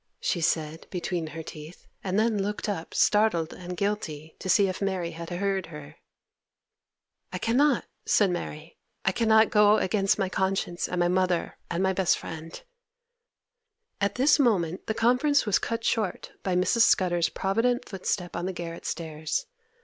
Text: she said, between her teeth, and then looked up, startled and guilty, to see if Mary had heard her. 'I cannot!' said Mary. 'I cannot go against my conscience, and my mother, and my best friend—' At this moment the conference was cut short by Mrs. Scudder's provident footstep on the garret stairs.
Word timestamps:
she 0.19 0.41
said, 0.41 0.87
between 0.89 1.27
her 1.27 1.43
teeth, 1.43 1.85
and 2.03 2.17
then 2.17 2.41
looked 2.41 2.67
up, 2.67 2.91
startled 2.91 3.53
and 3.53 3.77
guilty, 3.77 4.35
to 4.39 4.49
see 4.49 4.67
if 4.67 4.81
Mary 4.81 5.11
had 5.11 5.29
heard 5.29 5.67
her. 5.67 5.97
'I 7.31 7.37
cannot!' 7.37 7.85
said 8.03 8.31
Mary. 8.31 8.79
'I 9.05 9.11
cannot 9.11 9.49
go 9.51 9.77
against 9.77 10.17
my 10.17 10.27
conscience, 10.27 10.87
and 10.89 10.97
my 10.99 11.07
mother, 11.07 11.55
and 11.69 11.83
my 11.83 11.93
best 11.93 12.17
friend—' 12.17 12.63
At 14.01 14.15
this 14.15 14.39
moment 14.39 14.87
the 14.87 14.95
conference 14.95 15.45
was 15.45 15.59
cut 15.59 15.83
short 15.85 16.31
by 16.41 16.55
Mrs. 16.55 16.81
Scudder's 16.81 17.29
provident 17.29 17.87
footstep 17.87 18.35
on 18.35 18.47
the 18.47 18.53
garret 18.53 18.87
stairs. 18.87 19.45